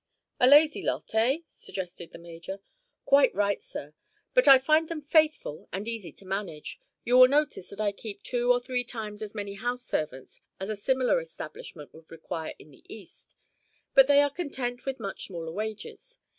[0.39, 2.59] "A lazy lot, eh?" suggested the major.
[3.05, 3.93] "Quite right, sir.
[4.33, 6.79] But I find them faithful and easy to manage.
[7.03, 10.69] You will notice that I keep two or three times as many house servants as
[10.69, 13.35] a similar establishment would require in the east;
[13.93, 16.17] but they are content with much smaller wages.